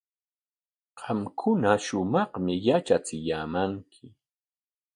Qamkuna 0.99 1.71
shumaqmi 1.85 2.53
yatrachiyaamanki. 2.65 4.05